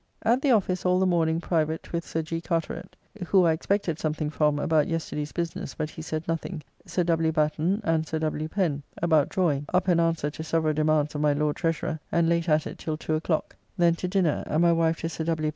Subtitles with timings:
[0.23, 2.41] At the office all the morning private with Sir G.
[2.41, 2.95] Carteret
[3.27, 7.31] (who I expected something from about yesterday's business, but he said nothing), Sir W.
[7.31, 8.47] Batten, and Sir W.
[8.47, 12.49] Pen, about drawing; up an answer to several demands of my Lord Treasurer, and late
[12.49, 13.55] at it till 2 o'clock.
[13.77, 15.49] Then to dinner, and my wife to Sir W.